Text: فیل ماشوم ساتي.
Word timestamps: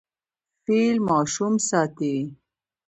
فیل 0.63 0.95
ماشوم 1.09 1.53
ساتي. 1.69 2.15